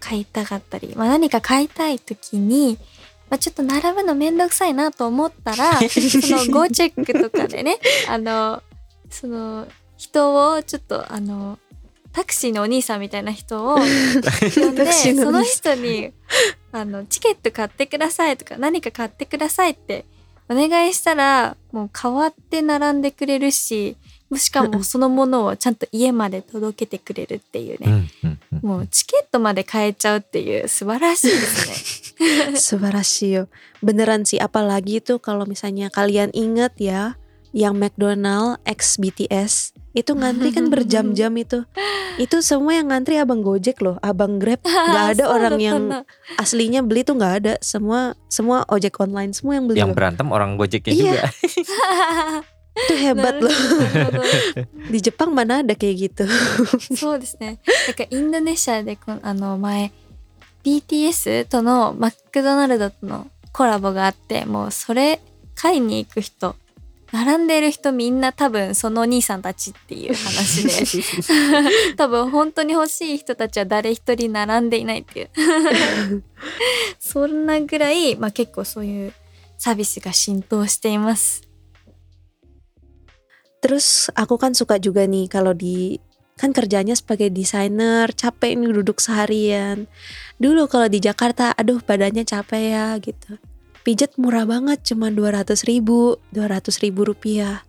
[0.00, 2.78] 買いたかったり、まあ、何か買いたい時に、
[3.28, 7.78] まあ、ちょっと並ぶのめんどくさいなと思ったら そのゴチェックとかでね
[8.08, 8.62] あの
[9.10, 11.58] その人をちょっとあの
[12.12, 16.12] タクシーのお兄さんみたいな人を呼んで その人に
[16.72, 20.06] あのチケット買ってくださいとか何か買ってくださいって
[20.48, 28.65] お願いしたらもう代わって並んでくれるしもしかもそのものをちゃんと家まで届けてくれるっていうね、 Hmm, hmm, hmm.
[28.65, 32.55] もうチケットまで買えちゃうっていう素晴らしいですね。
[32.57, 33.47] Subarasio.
[33.83, 37.15] Beneran sih apalagi tuh kalau misalnya kalian inget ya
[37.53, 41.63] yang McDonald X BTS itu ngantri kan berjam-jam itu.
[42.19, 44.59] Itu semua yang ngantri abang Gojek loh, abang Grab.
[44.65, 45.99] Gak ada そう orang だった yang んだ
[46.35, 47.53] aslinya beli tuh nggak ada.
[47.63, 49.95] Semua semua ojek online semua yang beli Yang loh.
[49.95, 50.99] berantem orang Gojeknya Iya.
[50.99, 51.23] juga.
[52.86, 53.50] Itu hebat loh.
[54.92, 56.24] Di Jepang mana ada kayak gitu?
[56.96, 57.58] そうですね。
[57.88, 59.92] なんかインドネシアでこのあの前
[60.64, 65.20] BTS とのマクドナルドとのコラボがあってもうそれ
[65.54, 66.54] 買いに行く人
[67.12, 76.22] 並んでる人みんな多分そのお兄さんたちっていう話で多分本当に欲しい人たちは誰一人並んでいないっていう
[77.00, 79.12] そんなぐらい、まあ、結構そういう
[79.58, 81.49] サービスが浸透しています。
[83.60, 86.00] Terus aku kan suka juga nih kalau di
[86.40, 89.84] kan kerjanya sebagai desainer capek nih duduk seharian.
[90.40, 93.36] Dulu kalau di Jakarta, aduh badannya capek ya gitu.
[93.84, 97.60] Pijet murah banget cuma 200 ribu, 200 ribu rupiah.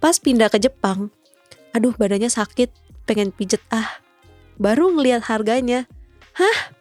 [0.00, 1.08] Pas pindah ke Jepang,
[1.72, 2.68] aduh badannya sakit,
[3.08, 4.00] pengen pijet ah.
[4.60, 5.88] Baru ngelihat harganya,
[6.36, 6.76] hah?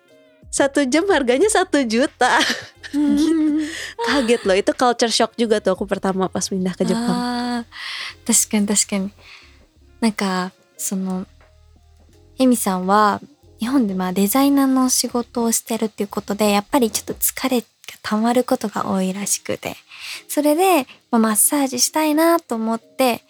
[0.50, 2.42] Satu jam harganya satu juta.
[4.10, 7.14] Kaget loh, itu culture shock juga tuh aku pertama pas pindah ke Jepang.
[7.14, 9.12] あー確かに確かに
[10.02, 11.26] なんかその
[12.38, 13.22] エミさんは
[13.60, 17.66] 日本でまあデザイナーの仕事をしてるっていうことでやっぱりちょっと疲れが
[18.02, 19.76] 溜まることが多いらしくて
[20.28, 23.22] それで、まあ、マッサージしたいなと思って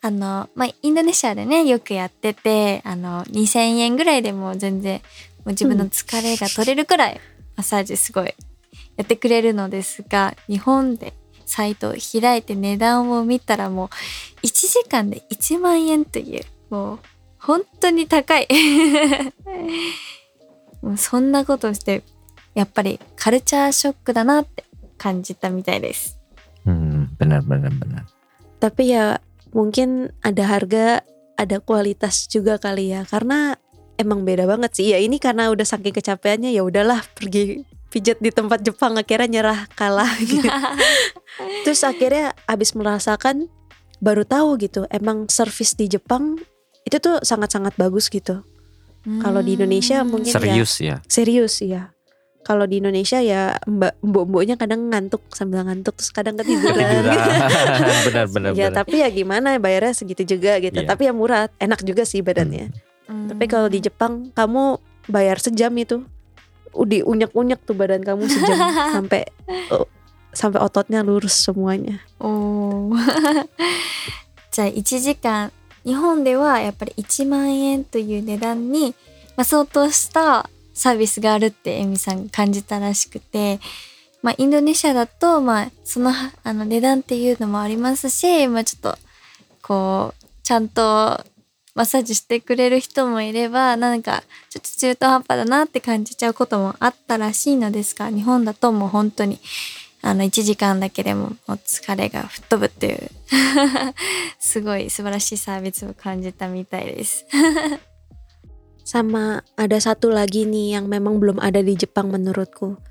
[0.00, 7.20] あの、まあ、インドネシアでねよくやっててあの2,000円ぐらいでもう全然もう自分の疲れが取れるくらい
[7.56, 8.34] マッサージすごい
[8.96, 11.12] やってくれるのですが日本で
[11.46, 16.98] サイトを開いて値段を見たらもう1時間で1万円というもう
[17.38, 18.48] 本当に高い
[20.82, 22.02] もうそんなことして
[22.54, 24.64] やっぱりカルチャーショックだなって
[24.96, 26.18] 感じたみたいです。
[26.64, 28.04] Hmm, benar benar benar.
[28.60, 29.20] Tapi ya
[29.52, 31.04] mungkin ada harga,
[31.36, 33.04] ada kualitas juga kali ya.
[33.04, 33.60] Karena
[33.98, 34.86] emang beda banget sih.
[34.92, 39.60] Ya ini karena udah saking kecapeannya ya udahlah pergi pijat di tempat Jepang akhirnya nyerah
[39.78, 40.46] kalah gitu.
[41.62, 43.46] Terus akhirnya abis merasakan
[44.02, 46.36] baru tahu gitu emang servis di Jepang
[46.84, 48.44] itu tuh sangat-sangat bagus gitu.
[49.04, 50.96] Kalau di Indonesia mungkin ya Serius ya.
[51.04, 51.92] serius ya.
[52.44, 56.76] Kalau di Indonesia ya mbak mbok-mboknya kadang ngantuk sambil ngantuk terus kadang ketiduran.
[56.84, 57.16] Ketiduran.
[58.08, 58.84] benar benar ya benar.
[58.84, 60.84] tapi ya gimana bayarnya segitu juga gitu.
[60.84, 60.88] Iya.
[60.88, 62.68] Tapi ya murah, enak juga sih badannya.
[62.68, 62.93] Hmm.
[63.09, 64.77] Tapi kalau di Jepang kamu
[65.09, 66.05] bayar sejam itu,
[66.73, 68.57] udah unyak-unyak tuh badan kamu sejam
[68.93, 69.25] sampai
[69.73, 69.89] oh,
[70.33, 71.97] sampai ototnya lurus semuanya.
[72.19, 73.47] おー
[74.51, 75.51] じゃあ1時間
[75.85, 78.93] 日本ではやっぱり1万円という値段に、
[79.37, 83.59] まあ、相当したサービスがあるってエミさん感じたらしくて、
[84.21, 86.11] まあ、インドネシアだと、まあ、その
[86.43, 88.97] あの値段っていうのもありますし、まあ、ちょっと
[89.61, 91.23] こうちゃんと
[91.75, 99.39] マッサージしてくれる人もいればなんかちょっと中途半端だなって感じちゃうこともあったらしいのですが日本だともう本当に
[100.01, 103.09] あの1時間だけでももう疲れが吹っ飛ぶっていう
[104.39, 107.25] すごい素晴らしいサービスを感じたみたいです。
[108.89, 112.81] Sama ada satu lagi nih yang memang belum ada di Jepang menurutku.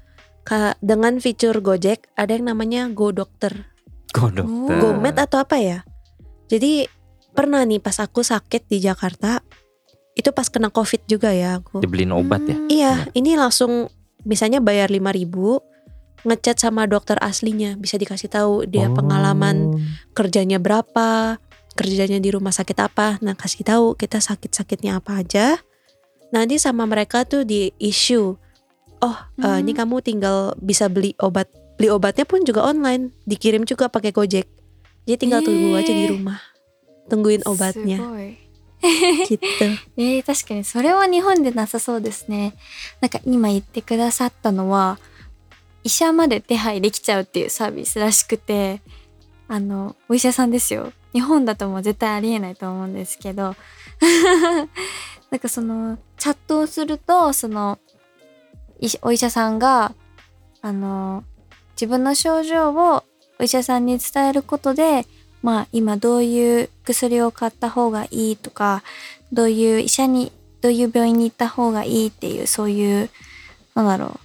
[0.47, 3.67] Ka, dengan fitur Gojek ada yang namanya Go Doctor.
[4.15, 4.79] Go dokter.
[4.79, 5.83] Gomed atau apa ya?
[6.47, 6.87] Jadi
[7.34, 9.42] pernah nih pas aku sakit di Jakarta,
[10.14, 12.54] itu pas kena covid juga ya aku Dibeliin obat ya.
[12.54, 12.70] Hmm.
[12.70, 13.90] iya ini langsung
[14.24, 15.26] misalnya bayar 5000
[16.24, 18.96] ngechat sama dokter aslinya bisa dikasih tahu dia Oh.
[18.96, 19.82] pengalaman
[20.14, 21.42] kerjanya berapa
[21.74, 25.58] kerjanya di rumah sakit apa nah kasih tahu kita sakit-sakitnya apa aja
[26.30, 28.38] nanti sama mereka tuh di issue
[29.02, 29.80] oh eh, ini Hmm.
[29.84, 34.46] kamu tinggal bisa beli obat beli obatnya pun juga online dikirim juga pakai gojek
[35.04, 36.38] jadi tinggal tunggu aja di rumah
[37.10, 37.98] tungguin obatnya
[39.30, 39.40] gitu
[39.98, 42.54] えー、確かにそれは日本でなさそうですね。
[43.00, 45.00] なんか今言ってくださったのは
[45.84, 48.82] 医者まで手配できちゃうっていうサービスらしくて
[49.48, 50.92] あのお医者さんですよ。
[51.14, 53.56] 日本だともう絶対ありえないと思うんですけど
[55.30, 57.80] なんかそのチャットをするとその
[59.02, 59.94] お医者さんが
[60.62, 61.24] あの
[61.76, 63.04] 自分の症状を
[63.40, 65.06] お医者さんに伝えることで
[65.44, 68.82] まあ今どういう薬を買った方がいいとか
[69.32, 73.10] どういう医者にどういう病院に行った方がいいっていうそういう
[73.76, 74.20] なんだろう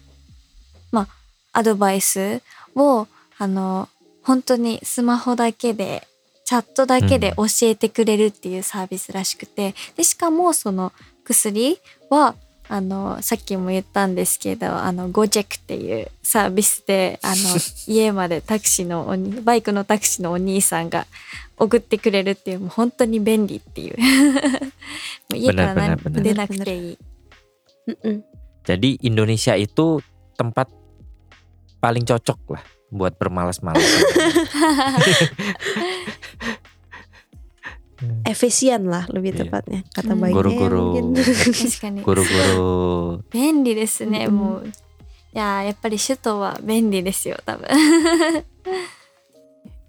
[0.93, 1.09] まあ
[1.53, 2.41] アドバイス
[2.75, 3.89] をあの
[4.23, 6.07] 本当にスマホだけで
[6.49, 11.79] チャットだけで教えてくれるっていうサービスらしくて、でしかもその薬
[12.09, 12.37] は
[12.69, 17.35] あのさっきも言ったんですけどあのゴジェクっていうサービスであの
[17.89, 21.07] 家までタクシーのおにバイクのタクシーのお兄さんが
[21.57, 23.97] 送ってくれるっていうもう本当に便利っていう
[25.33, 26.99] もう家から.出なくていい.
[28.65, 30.03] Jadi Indonesia itu
[30.37, 30.69] tempat
[31.81, 32.61] paling cocok lah
[32.93, 33.17] buat
[37.98, 38.24] bermalas-malas.
[38.28, 39.40] efisien lah lebih Iya.
[39.48, 40.22] tepatnya kata Hmm.
[40.22, 40.80] baiknya ya Guru-guru.
[40.84, 41.06] mungkin.
[41.16, 44.72] 確かに Guru-guru 便利ですね、うんもうい
[45.40, 47.66] やーやっぱり首都は便利ですよ多分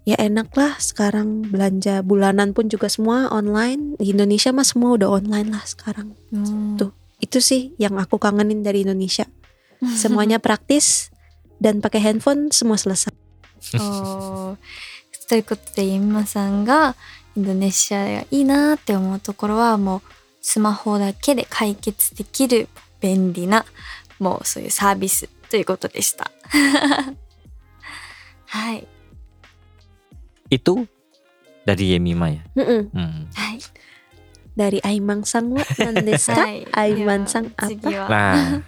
[0.05, 5.09] ya enak lah sekarang belanja bulanan pun juga semua online di Indonesia mah semua udah
[5.09, 6.13] online lah sekarang
[6.77, 6.93] Tuh.
[7.21, 9.25] itu sih yang aku kangenin dari Indonesia
[9.97, 11.09] semuanya praktis
[11.57, 13.13] dan pakai handphone semua selesai
[13.81, 14.57] おー
[15.27, 16.93] ということでゆみまさんが
[17.39, 20.01] インドネシアがいいなーって思うところはもう
[20.41, 22.67] スマホだけで解決できる
[23.01, 23.65] 便利な
[24.19, 26.31] もうそういうサービスということでした
[28.47, 28.87] はい
[30.49, 30.87] itu
[31.65, 32.45] dari Yemima ya.
[32.55, 32.93] Mm-mm.
[32.93, 33.25] Hmm.
[33.33, 33.59] はい
[34.55, 36.39] dari Aimang Sang wa nandesu ka?
[36.39, 36.63] はい。
[36.71, 37.67] Aiman では sang apa?
[37.67, 38.63] 次は Nah,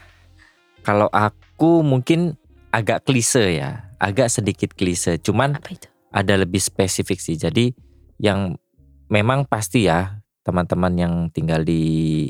[0.84, 2.36] kalau aku mungkin
[2.75, 5.15] agak klise ya, agak sedikit klise.
[5.23, 7.39] Cuman apa itu ada lebih spesifik sih.
[7.39, 7.71] Jadi
[8.19, 8.60] yang
[9.12, 12.27] memang pasti ya teman-teman yang tinggal di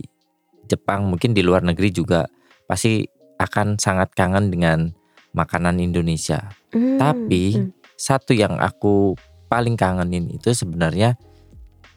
[0.67, 2.27] Jepang mungkin di luar negeri juga
[2.67, 4.91] pasti akan sangat kangen dengan
[5.31, 6.49] makanan Indonesia.
[6.73, 7.69] Hmm, Tapi hmm.
[7.95, 9.15] satu yang aku
[9.47, 11.15] paling kangenin itu sebenarnya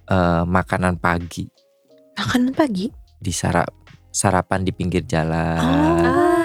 [0.07, 1.51] eh, makanan pagi
[2.21, 3.73] makanan pagi di sarap
[4.13, 5.59] sarapan di pinggir jalan.
[5.59, 6.41] Oh,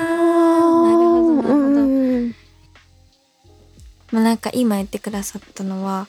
[0.86, 2.34] なるほどなるほど mm.
[4.12, 6.08] まあなんか今言ってくださったのは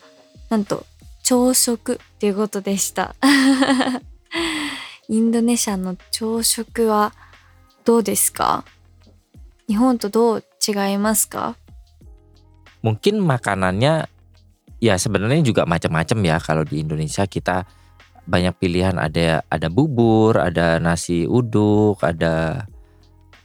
[0.51, 0.87] なんと
[1.22, 3.14] 朝食っていうことでした
[5.09, 7.12] インドネシアの朝食は
[7.85, 8.64] どうですか
[9.68, 11.57] 日本とどう違いますか
[12.83, 14.07] Mungkin makanannya
[14.79, 17.66] ya sebenarnya juga macam-macam ya kalau di Indonesia kita
[18.27, 22.66] banyak pilihan ada ada bubur, ada nasi uduk, ada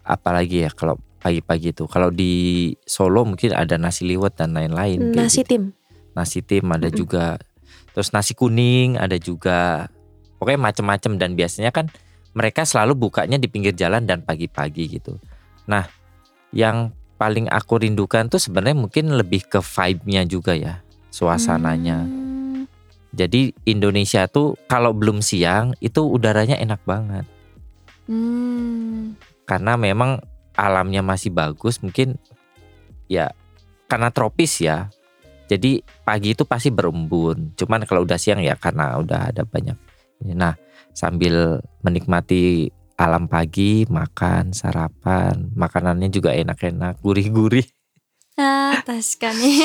[0.06, 1.90] apa lagi ya kalau pagi-pagi itu.
[1.90, 5.14] Kalau di Solo mungkin ada nasi liwet dan lain-lain.
[5.14, 5.50] kayak nasi gitu.
[5.58, 5.64] tim
[6.12, 6.98] nasi tim ada Mm-mm.
[6.98, 7.40] juga
[7.97, 9.89] terus nasi kuning ada juga.
[10.37, 11.89] Pokoknya macam-macam dan biasanya kan
[12.37, 15.17] mereka selalu bukanya di pinggir jalan dan pagi-pagi gitu.
[15.65, 15.89] Nah
[16.53, 22.05] yang paling aku rindukan tuh sebenarnya mungkin lebih ke vibe-nya juga ya suasananya.
[22.05, 22.69] Hmm.
[23.17, 27.25] jadi Indonesia tuh kalau belum siang itu udaranya enak banget.
[28.07, 29.17] うん。
[29.47, 30.19] karena memang
[30.59, 32.19] alamnya masih bagus mungkin
[33.07, 33.31] ya
[33.87, 34.91] karena tropis ya
[35.52, 39.76] jadi pagi itu pasti berembun cuman kalau udah siang ya karena udah ada banyak
[40.36, 40.56] nah
[40.96, 47.68] sambil menikmati alam pagi makan sarapan makanannya juga enak-enak gurih-gurih
[48.38, 49.60] あー確かに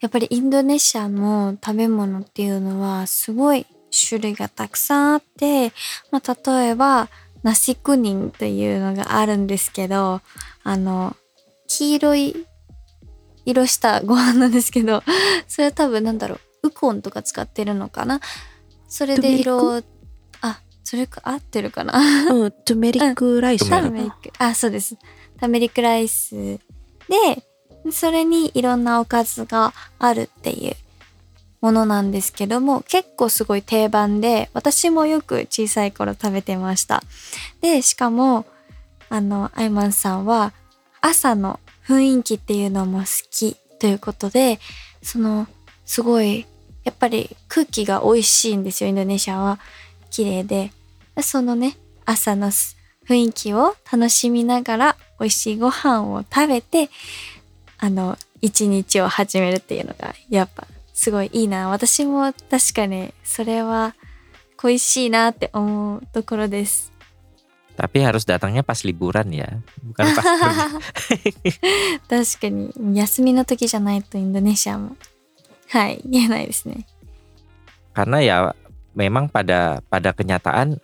[0.00, 5.72] やっぱりインドネシアの食べ物っていうのはすごい種類がたくさんあって、
[6.10, 7.08] まあ、例えば
[7.42, 10.20] ナシクニンというのがあるんですけど
[10.64, 11.14] あの
[11.68, 12.45] 黄色い
[13.47, 15.01] 色したご飯なんですけど
[15.47, 18.19] それは多分なんだろうウコンとか使ってるのかな？
[18.89, 19.81] それで色を
[20.41, 21.93] あそれか合ってるかな
[22.29, 24.31] ？oh turmeric ライスタタメリック。
[24.37, 24.97] あそうです。
[25.39, 26.59] タメリックライスで
[27.91, 30.75] それにいろんなおかずがあるっていう
[31.61, 37.01] ものなんですけども結構すごい定番で私もよく小さい頃食べてました。
[37.61, 38.45] でしかも
[39.09, 40.51] あのアイマンさんは
[40.99, 44.59] 朝の雰囲気っていうのも好きということで
[45.01, 45.47] その
[45.85, 46.45] すごい
[46.83, 49.59] やっぱり空気が美味しいんですよインドネシアは。
[50.09, 50.71] 綺麗で。
[51.21, 56.89] そのね朝の雰囲気を楽しみながら美味しいご飯を食べて
[57.79, 61.69] あの一日を始めるっていうのがやっぱすごいいいな。
[61.69, 63.95] 私も確かにそれは
[64.57, 66.93] 恋しいなって思うところです。
[67.76, 69.48] Tapi harus datangnya pas liburan ya,
[69.80, 70.68] bukan pas kerja.
[72.08, 74.96] 確かに休みの時じゃないとインドネシアも
[75.70, 76.84] はい言えないですね
[77.94, 78.36] Karena ya
[78.92, 80.80] memang pada pada kenyataan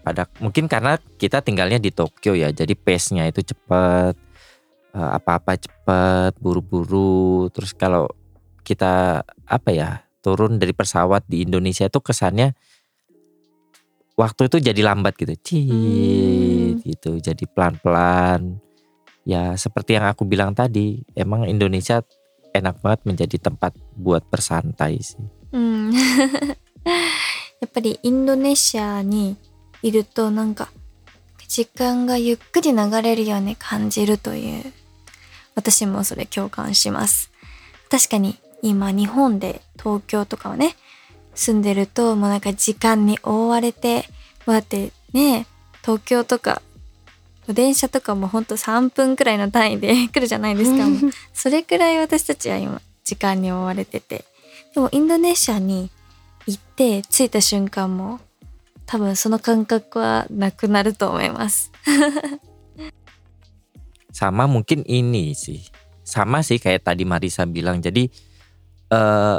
[0.00, 4.16] pada mungkin karena kita tinggalnya di Tokyo ya, jadi pace-nya itu cepat,
[4.96, 7.52] eh, apa-apa cepat, buru-buru.
[7.52, 8.08] Terus kalau
[8.64, 12.56] kita apa ya turun dari pesawat di Indonesia itu kesannya
[14.16, 16.80] waktu itu jadi lambat gitu, Cit, Hmm.
[16.84, 17.16] gitu.
[17.18, 18.60] Jadi pelan-pelan.
[19.24, 22.00] Ya seperti yang aku bilang tadi, emang Indonesia
[22.52, 25.20] enak banget menjadi tempat buat bersantai sih.
[25.52, 29.36] うんや っぱりインドネシアに
[29.82, 30.68] いるとなんか
[31.48, 34.72] 時間がゆっくり流れるように感じるという
[35.56, 37.30] 私もそれ共感します
[37.90, 40.74] 確かに今日本で東京とかはね
[41.35, 44.05] 住んでるともうなんか時間に追われて
[44.45, 45.45] もうだってね
[45.81, 46.61] 東京とか
[47.47, 50.85] 電車とかもほんと3分くらいの単位で 来るじゃないですか
[51.33, 54.25] それくらい私たちは今時間に追われてて
[54.73, 55.91] でもインドネシアに
[56.47, 58.19] 行って着いた瞬間も
[58.85, 61.71] 多分その感覚はなくなると思います。
[64.15, 65.59] Sama mungkin ini sih.
[66.07, 67.83] Sama sih kayak tadi Marisa bilang.
[67.83, 68.07] Jadi
[68.87, 69.37] eh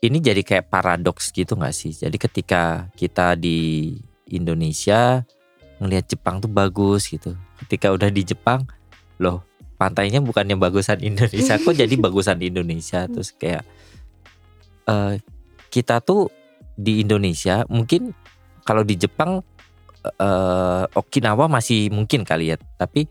[0.00, 1.92] ini jadi kayak paradoks gitu nggak sih?
[1.92, 3.92] Jadi ketika kita di
[4.32, 5.24] Indonesia
[5.80, 7.36] ngelihat Jepang tuh bagus gitu.
[7.64, 8.64] Ketika udah di Jepang,
[9.20, 9.44] loh
[9.76, 13.04] pantainya bukannya bagusan Indonesia, kok jadi bagusan Indonesia?
[13.08, 13.64] Terus kayak
[14.88, 15.20] eh
[15.68, 16.32] kita tuh
[16.80, 18.16] di Indonesia mungkin
[18.64, 19.44] kalau di Jepang
[20.00, 23.04] eh Okinawa masih mungkin kali ya, tapi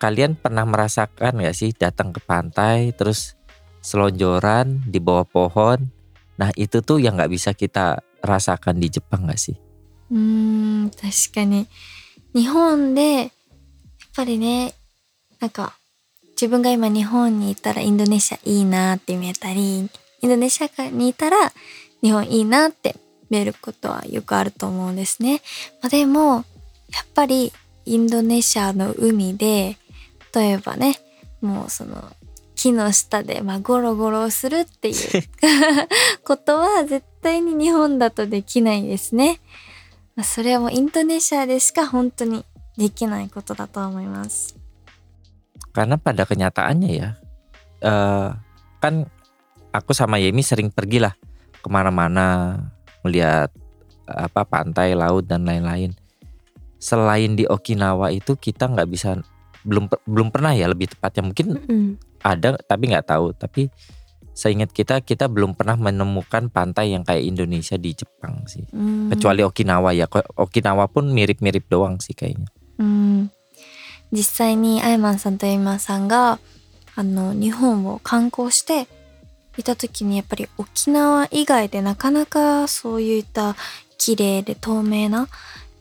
[0.00, 3.36] kalian pernah merasakan gak sih datang ke pantai terus
[3.80, 5.90] selonjoran di bawah pohon?
[6.40, 9.56] Nah itu tuh yang nggak bisa kita rasakan di Jepang gak sih?
[10.10, 11.68] うーん確かに
[12.34, 13.30] 日本でやっ
[14.14, 14.74] ぱりね
[15.38, 15.74] なんか
[16.32, 19.88] 自分が今日本にいたらインドネシアいいなって見えたり
[20.22, 21.52] インドネシアにいたら
[22.02, 22.96] 日本いいなって
[23.30, 25.40] 見えることはよくあると思うんですね。
[25.80, 26.44] まあ、でも
[26.92, 27.52] やっぱり
[27.84, 29.76] インドネシアの海で
[30.34, 30.96] 例えばね
[31.40, 32.10] もうその
[32.59, 34.95] 木の下でまあゴロゴロするっていう
[36.23, 39.39] ことは絶対に日本だとできないですね。
[40.15, 42.45] まあそれはもうインドネシアでしか本当に
[42.77, 44.55] できないことだと思います。
[45.75, 47.19] Karena pada kenyataannya ya,
[47.83, 48.29] eh
[48.79, 49.11] kan
[49.75, 51.19] aku sama Yemi sering pergilah
[51.59, 52.57] kemana-mana
[53.03, 53.51] melihat
[54.07, 55.91] eh, apa pantai, laut dan lain-lain.
[56.79, 59.19] Selain di Okinawa itu kita nggak bisa
[59.65, 61.87] belum belum pernah ya lebih tepatnya mungkin Mm-mm.
[62.21, 63.69] ada tapi nggak tahu tapi
[64.35, 69.41] seingat kita kita belum pernah menemukan pantai yang kayak Indonesia di Jepang sih うーん kecuali
[69.47, 73.31] Okinawa ya Ko- Okinawa pun mirip-mirip doang sih kayaknya うん
[74.11, 76.39] 実際にアイマンさんとエイマンさんが
[76.95, 78.87] あの日本を観光して
[79.57, 83.55] いた時にやっぱり沖縄以外でなかなかそういった
[83.97, 85.27] 綺麗で透明な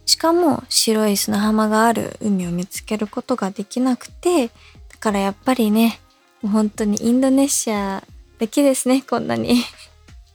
[0.07, 4.52] しかも白い砂浜がある海を見つけることができなくてだ
[5.00, 5.98] からやっぱりね
[6.42, 8.02] もう本当にインドネシア
[8.38, 9.62] だけですねこんなに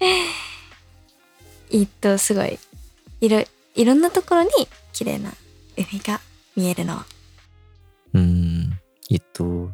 [1.71, 2.57] えっとすごい
[3.21, 3.43] いろ
[3.75, 4.49] いろんなところに
[4.93, 5.31] 綺麗な
[5.77, 6.19] 海が
[6.55, 7.05] 見えるのは
[8.09, 8.73] Hmm,
[9.05, 9.69] itu.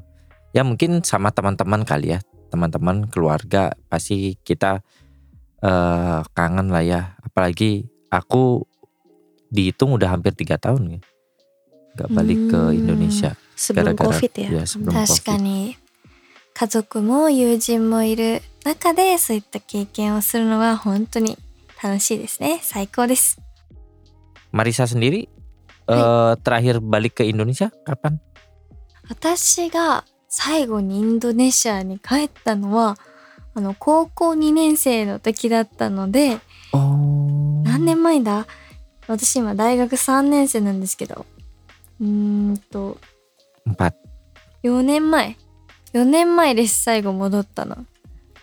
[0.52, 2.20] Ya mungkin sama teman-teman kali ya,
[2.52, 4.84] teman-teman keluarga pasti kita
[5.64, 7.16] eh kangen lah ya.
[7.24, 8.68] Apalagi aku
[9.48, 11.00] dihitung udah hampir tiga tahun ya,
[11.96, 12.76] nggak balik ke Hmm.
[12.76, 13.40] Indonesia.
[13.56, 14.48] Sebelum Gara-gara- covid ya.
[14.52, 15.80] Ya sebelum 確か covid.
[16.61, 21.39] に家族も友人もいる中でそういった経験をするのは本当に
[21.83, 22.61] 楽しいですね。
[22.63, 23.41] 最高です。
[24.53, 25.29] Marisa sendiri
[25.89, 28.19] eh terakhir balik ke Indonesia kapan?
[29.09, 32.99] 私が最後にインドネシアに帰ったのは
[33.55, 36.39] あの高校2年生の時だったので
[36.73, 37.63] Oh.
[37.65, 38.47] 何年前だ？
[39.09, 41.25] 私今大学3年生なんですけど。
[42.01, 42.99] うーんと。
[43.67, 43.95] Empat.
[44.63, 45.37] 4年前
[45.93, 47.87] 4年前です最後戻ったの。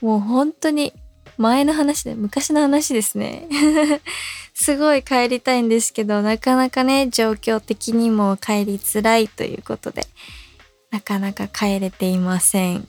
[0.02, 0.94] もう本当に
[1.38, 3.48] 前の話で昔の話ですね。
[4.54, 10.08] すごい帰りたいんですけどなかなかね状況的にも帰りづらいということで
[10.90, 12.88] なかなか帰れていません。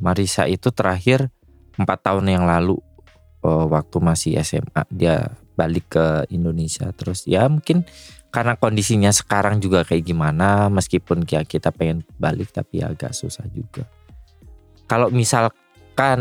[0.00, 1.30] Marisa itu terakhir
[1.78, 2.78] empat tahun yang lalu
[3.42, 7.85] waktu masih SMA dia balik ke Indonesia terus ya mungkin
[8.33, 13.85] karena kondisinya sekarang juga kayak gimana meskipun ya kita pengen balik tapi agak susah juga.
[14.89, 16.19] Kalau misalkan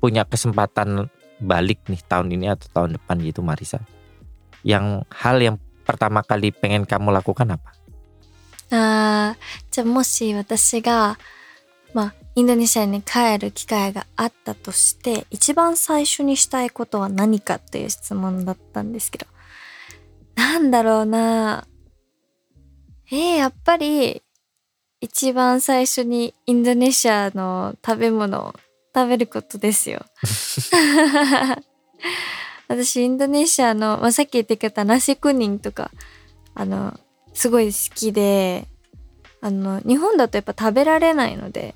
[0.00, 3.84] punya kesempatan balik nih tahun ini atau tahun depan gitu Marisa.
[4.64, 7.82] Yang hal yang pertama kali pengen kamu lakukan apa?
[8.72, 9.38] あー
[9.70, 11.18] じゃあもし私が
[11.92, 19.25] まあ インドネシアに帰る機会があったとして一番最初にしたいことは何かっていう質問だったんですけど
[20.35, 21.65] なんだろうな
[23.09, 24.21] えー、やっぱり
[25.01, 28.53] 一番最初にインドネシアの食べ物を
[28.93, 30.05] 食べることですよ。
[32.67, 35.89] 私インドネシアの、まあ、さっき言ってくれたナシクニンとか
[36.53, 36.99] あの
[37.33, 38.67] すごい好きで
[39.41, 41.73] あの日本だとやっぱ食べられないので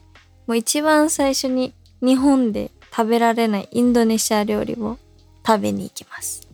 [0.51, 4.99] もう一番最初に日本で食べられないインドネシア料理を
[5.47, 6.47] 食べに行きます。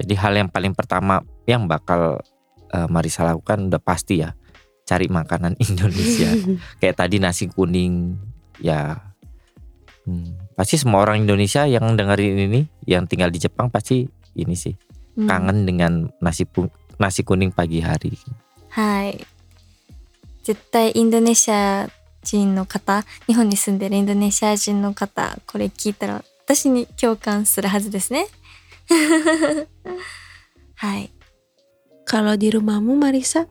[0.00, 2.24] Jadi hal yang paling pertama yang bakal
[2.72, 4.34] eh, Marisa lakukan udah pasti ya
[4.88, 6.32] cari makanan Indonesia.
[6.80, 8.16] Kayak tadi nasi kuning
[8.58, 8.98] ya
[10.08, 14.74] hmm, pasti semua orang Indonesia yang dengerin ini yang tinggal di Jepang pasti ini sih
[15.12, 15.92] うん kangen dengan
[16.24, 18.16] nasi pu- nasi kuning pagi hari.
[18.72, 19.20] はい。
[20.47, 21.89] 絶対インドネシア
[22.23, 28.27] 人の方、日本に住んでるインドネシア人の方、これ聞いたら私に共感するはずですね。
[30.75, 31.11] はい。
[32.05, 33.47] Kalau di rumahmu Marisa,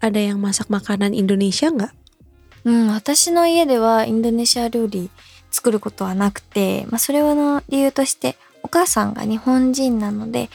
[0.00, 1.92] ada yang masak makanan Indonesia nggak?
[2.66, 5.08] うん、私の家ではインドネシア料理
[5.50, 10.50] 作ることはなくて、まあ、それの理由としてお母さんが日本人なので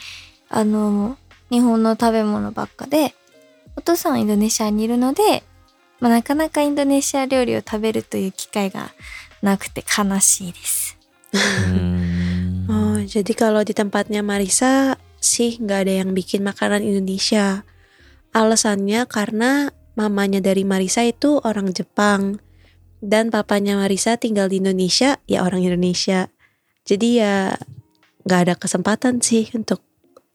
[0.48, 1.18] あの
[1.50, 3.12] 日本の食べ物ばっかで
[3.76, 5.42] お父さんはインドネシアにいるので、
[5.99, 8.91] まあ、なかなかインドネシア料理を食べるという機会が
[9.41, 10.97] なくて悲しいです。
[11.35, 12.65] Hmm.
[12.65, 17.67] Oh, jadi kalau di tempatnya Marisa sih nggak ada yang bikin makanan Indonesia.
[18.33, 22.41] Alasannya karena mamanya dari Marisa itu orang Jepang
[23.05, 26.33] dan papanya Marisa tinggal di Indonesia ya orang Indonesia.
[26.89, 27.53] Jadi ya
[28.25, 29.85] nggak ada kesempatan sih untuk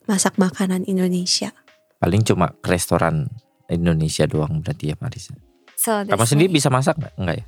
[0.07, 1.51] masak makanan Indonesia.
[1.99, 3.29] Paling cuma ke restoran
[3.67, 5.35] Indonesia doang berarti ya Marisa.
[5.77, 7.13] そうです Kamu ね sendiri bisa masak nggak?
[7.19, 7.45] Enggak ya?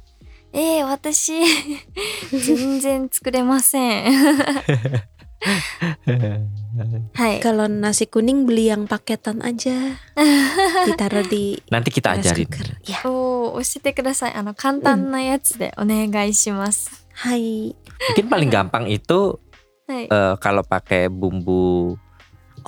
[0.54, 1.32] ええ私
[2.28, 4.12] 全然作れません。
[7.14, 7.40] はい。
[7.40, 9.96] Kalau nasi kuning beli yang paketan aja,
[10.86, 12.46] ditaruh di Nanti kita rice ajarin.
[12.46, 12.66] cooker.
[12.86, 14.34] Ya, おー教えてください。
[14.34, 17.06] あの簡単なやつでお願いします。
[17.24, 17.74] hai.
[18.14, 19.40] Mungkin paling gampang itu
[19.88, 20.04] はい。
[20.06, 21.96] eh, kalau pakai bumbu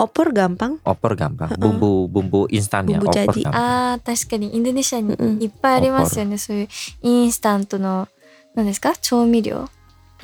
[0.00, 0.80] Opor gampang.
[0.88, 1.52] opor gampang.
[1.52, 1.60] Heeh.
[1.60, 3.44] Bumbu bumbu instan ya, Bumbu opor jadi.
[3.44, 3.52] gampang.
[3.52, 6.38] ああ確かにインドネシアにうんいっぱいありますよね。
[6.38, 6.68] そういう
[7.02, 8.08] インスタントの
[8.54, 8.96] 何ですか？
[8.96, 9.56] 調味料。
[9.60, 9.68] ま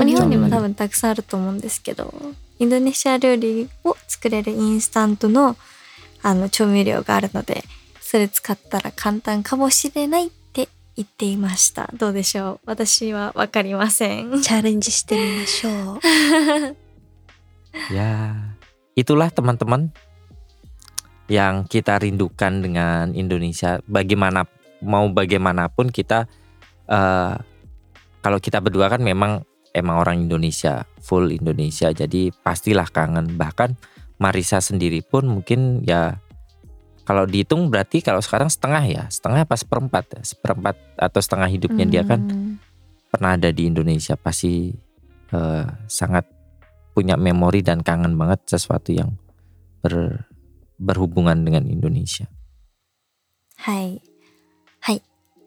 [0.01, 2.13] あうん日本にも多分たくさんあると思うんですけど、
[2.59, 5.57] インドネシア料理を作れるインスタントの
[6.23, 7.63] あの調味料があるので、
[8.01, 11.91] それ使ったら簡単かもしれないって言っていました。
[11.95, 12.67] どうでしょう？
[12.67, 14.31] 私はわかりません。
[14.33, 16.01] Challenge してみましょう。
[17.93, 18.56] Ya,
[18.97, 19.93] itulah teman-teman
[21.29, 23.79] yang kita rindukan dengan Indonesia.
[23.85, 24.49] Bagaimana
[24.83, 26.25] mau bagaimanapun kita
[26.89, 27.35] eh,
[28.25, 29.45] kalau kita berdua kan memang
[29.77, 31.93] emang orang Indonesia, full Indonesia.
[31.93, 33.37] Jadi pastilah kangen.
[33.37, 33.77] Bahkan
[34.17, 36.17] Marisa sendiri pun mungkin ya
[37.07, 41.87] kalau dihitung berarti kalau sekarang setengah ya, setengah pas seperempat ya, seperempat atau setengah hidupnya
[41.87, 42.59] dia kan Hmm.
[43.13, 44.75] pernah ada di Indonesia pasti
[45.31, 46.36] eh, sangat
[46.96, 49.16] punya memori dan kangen banget sesuatu yang
[49.82, 50.28] ber,
[50.78, 52.28] berhubungan dengan Indonesia.
[53.62, 54.02] はい。
[54.80, 55.02] はい。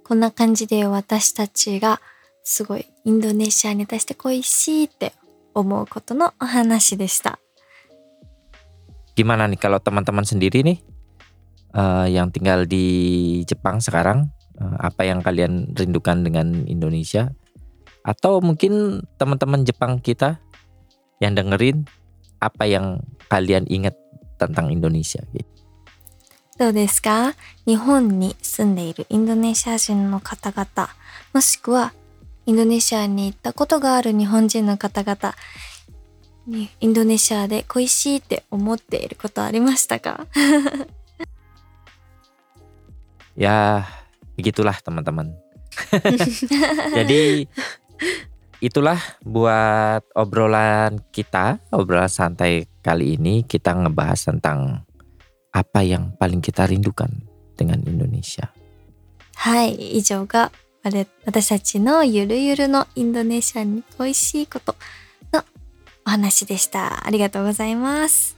[0.05, 2.01] こんな感じで私たちが
[2.45, 5.13] すごいインドネシアに対して恋しいって
[5.55, 7.39] 思うことのお話でした。
[9.17, 10.79] Gimana nih kalau teman-teman sendiri nih
[11.75, 14.31] eh, yang tinggal di Jepang sekarang,
[14.63, 17.35] eh, apa yang kalian rindukan dengan Indonesia?
[18.07, 20.39] Atau mungkin teman-teman Jepang kita
[21.21, 21.87] yang dengerin
[22.41, 23.01] apa yang
[23.31, 23.97] kalian ingat
[24.39, 25.23] tentang Indonesia?
[25.33, 25.55] gitu.
[26.57, 27.35] どうですか
[27.67, 30.89] 日本に住んでいるインドネシア人の方々、
[31.33, 31.93] もしくは
[32.47, 35.35] インドネシアに行ったことがある日本人の方々、
[36.47, 40.27] にインドネシアで恋しいって思っていることありましたか
[43.35, 43.83] Ya,
[44.39, 45.35] begitulah teman-teman.
[46.95, 47.51] Jadi
[48.65, 54.85] itulah buat obrolan kita, obrolan santai kali ini kita ngebahas tentang
[55.55, 57.11] apa yang paling kita rindukan
[57.55, 58.51] dengan Indonesia.
[59.37, 60.53] はい、以上が
[60.83, 64.77] あれ私たちのゆるゆるのインドネシアに恋しいこと
[65.33, 65.43] の
[66.07, 67.07] お話でした。
[67.07, 68.37] ありがとうございます。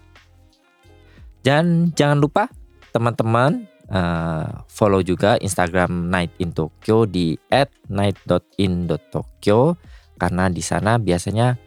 [1.43, 2.49] Dan jangan lupa
[2.91, 7.39] teman-teman eh, follow juga Instagram Night in Tokyo di
[7.87, 9.77] @night.in.tokyo
[10.21, 11.61] karena di sana biasanya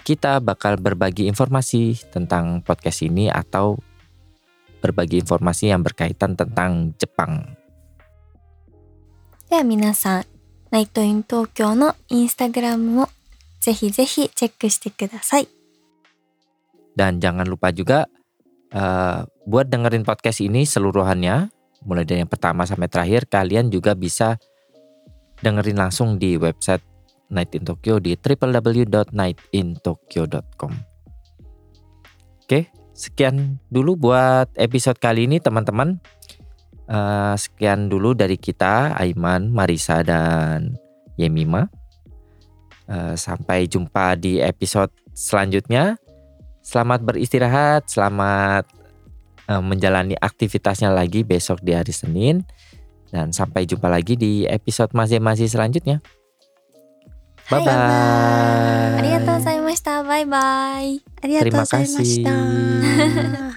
[0.00, 3.76] kita bakal berbagi informasi tentang podcast ini atau
[4.80, 7.56] berbagi informasi yang berkaitan tentang Jepang.
[9.50, 10.24] では皆さん、
[10.70, 13.08] ナイトイン東京のインスタグラムも
[13.58, 15.48] ぜひぜひチェックしてください。
[16.94, 18.06] Dan jangan lupa juga
[18.70, 21.50] eh, buat dengerin podcast ini seluruhannya,
[21.82, 24.38] mulai dari yang pertama sampai terakhir, kalian juga bisa
[25.42, 26.84] dengerin langsung di website
[27.29, 30.71] Night in Tokyo di www.nightintokyo.com.
[32.45, 35.97] Oke, sekian dulu buat episode kali ini teman-teman.
[36.85, 40.77] Eh, sekian dulu dari kita, Aiman, Marisa, dan
[41.17, 41.65] Yemima.
[42.85, 45.97] Eh, sampai jumpa di episode selanjutnya.
[46.61, 48.69] Selamat beristirahat, selamat
[49.49, 52.45] eh, menjalani aktivitasnya lagi besok di hari Senin.
[53.09, 56.05] Dan sampai jumpa lagi di episode masing-masing selanjutnya.
[57.49, 58.97] Bye bye.
[58.97, 60.03] ありがとうございました。
[60.03, 61.03] バイバイ。
[61.21, 63.54] ありがとうございまし.た。